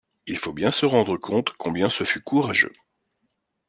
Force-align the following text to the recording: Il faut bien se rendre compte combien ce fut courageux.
Il 0.25 0.35
faut 0.39 0.51
bien 0.51 0.71
se 0.71 0.87
rendre 0.87 1.15
compte 1.15 1.53
combien 1.59 1.87
ce 1.87 2.03
fut 2.05 2.21
courageux. 2.23 2.73